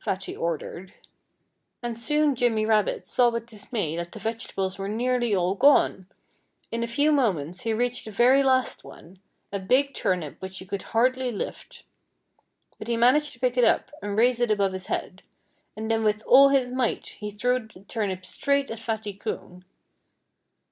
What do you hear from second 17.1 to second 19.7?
he threw the turnip straight at Fatty Coon.